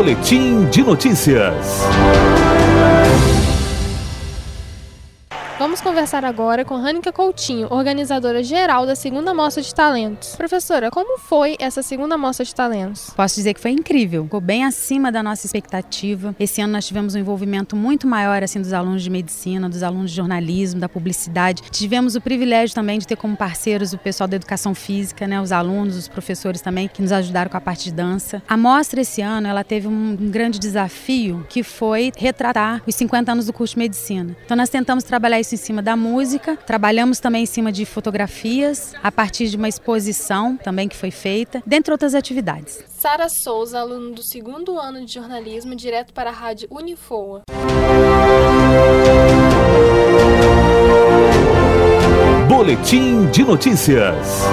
Boletim 0.00 0.64
de 0.70 0.82
notícias. 0.82 1.84
Vamos 5.60 5.82
conversar 5.82 6.24
agora 6.24 6.64
com 6.64 6.76
Rânica 6.76 7.12
Coutinho, 7.12 7.68
organizadora 7.70 8.42
geral 8.42 8.86
da 8.86 8.96
segunda 8.96 9.34
mostra 9.34 9.62
de 9.62 9.74
talentos. 9.74 10.34
Professora, 10.34 10.90
como 10.90 11.18
foi 11.18 11.54
essa 11.58 11.82
segunda 11.82 12.16
mostra 12.16 12.46
de 12.46 12.54
talentos? 12.54 13.10
Posso 13.10 13.34
dizer 13.34 13.52
que 13.52 13.60
foi 13.60 13.72
incrível, 13.72 14.24
ficou 14.24 14.40
bem 14.40 14.64
acima 14.64 15.12
da 15.12 15.22
nossa 15.22 15.44
expectativa. 15.46 16.34
Esse 16.40 16.62
ano 16.62 16.72
nós 16.72 16.86
tivemos 16.86 17.14
um 17.14 17.18
envolvimento 17.18 17.76
muito 17.76 18.06
maior 18.06 18.42
assim 18.42 18.58
dos 18.58 18.72
alunos 18.72 19.02
de 19.02 19.10
medicina, 19.10 19.68
dos 19.68 19.82
alunos 19.82 20.12
de 20.12 20.16
jornalismo, 20.16 20.80
da 20.80 20.88
publicidade. 20.88 21.60
Tivemos 21.70 22.14
o 22.14 22.22
privilégio 22.22 22.74
também 22.74 22.98
de 22.98 23.06
ter 23.06 23.16
como 23.16 23.36
parceiros 23.36 23.92
o 23.92 23.98
pessoal 23.98 24.26
da 24.26 24.36
educação 24.36 24.74
física, 24.74 25.26
né, 25.26 25.42
os 25.42 25.52
alunos, 25.52 25.94
os 25.94 26.08
professores 26.08 26.62
também 26.62 26.88
que 26.88 27.02
nos 27.02 27.12
ajudaram 27.12 27.50
com 27.50 27.58
a 27.58 27.60
parte 27.60 27.84
de 27.84 27.92
dança. 27.92 28.42
A 28.48 28.56
mostra 28.56 29.02
esse 29.02 29.20
ano, 29.20 29.46
ela 29.46 29.62
teve 29.62 29.86
um 29.86 30.16
grande 30.16 30.58
desafio 30.58 31.46
que 31.50 31.62
foi 31.62 32.12
retratar 32.16 32.80
os 32.86 32.94
50 32.94 33.30
anos 33.30 33.44
do 33.44 33.52
curso 33.52 33.74
de 33.74 33.80
medicina. 33.80 34.34
Então 34.46 34.56
nós 34.56 34.70
tentamos 34.70 35.04
trabalhar 35.04 35.38
isso 35.38 35.49
em 35.54 35.58
cima 35.58 35.82
da 35.82 35.96
música, 35.96 36.56
trabalhamos 36.56 37.18
também 37.20 37.42
em 37.42 37.46
cima 37.46 37.70
de 37.70 37.84
fotografias, 37.84 38.94
a 39.02 39.10
partir 39.10 39.48
de 39.48 39.56
uma 39.56 39.68
exposição 39.68 40.56
também 40.56 40.88
que 40.88 40.96
foi 40.96 41.10
feita, 41.10 41.62
dentre 41.66 41.92
outras 41.92 42.14
atividades. 42.14 42.82
Sara 42.88 43.28
Souza, 43.28 43.78
aluno 43.78 44.12
do 44.12 44.22
segundo 44.22 44.78
ano 44.78 45.04
de 45.04 45.14
jornalismo, 45.14 45.74
direto 45.74 46.12
para 46.12 46.30
a 46.30 46.32
rádio 46.32 46.68
Unifoa. 46.70 47.42
Boletim 52.48 53.26
de 53.30 53.42
notícias. 53.42 54.44